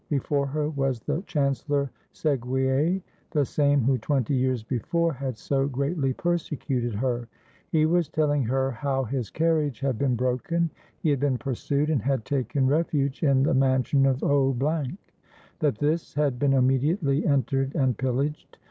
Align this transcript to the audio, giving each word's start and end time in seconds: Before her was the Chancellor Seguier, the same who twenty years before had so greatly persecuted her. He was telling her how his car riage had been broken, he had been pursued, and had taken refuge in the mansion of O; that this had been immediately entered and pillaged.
Before 0.09 0.47
her 0.47 0.67
was 0.67 0.99
the 1.01 1.21
Chancellor 1.27 1.91
Seguier, 2.11 3.03
the 3.29 3.45
same 3.45 3.81
who 3.83 3.99
twenty 3.99 4.33
years 4.33 4.63
before 4.63 5.13
had 5.13 5.37
so 5.37 5.67
greatly 5.67 6.11
persecuted 6.11 6.95
her. 6.95 7.27
He 7.69 7.85
was 7.85 8.09
telling 8.09 8.43
her 8.45 8.71
how 8.71 9.03
his 9.03 9.29
car 9.29 9.49
riage 9.51 9.79
had 9.81 9.99
been 9.99 10.15
broken, 10.15 10.71
he 10.97 11.11
had 11.11 11.19
been 11.19 11.37
pursued, 11.37 11.91
and 11.91 12.01
had 12.01 12.25
taken 12.25 12.65
refuge 12.65 13.21
in 13.21 13.43
the 13.43 13.53
mansion 13.53 14.07
of 14.07 14.23
O; 14.23 14.51
that 15.59 15.77
this 15.77 16.15
had 16.15 16.39
been 16.39 16.53
immediately 16.53 17.23
entered 17.27 17.75
and 17.75 17.95
pillaged. 17.95 18.57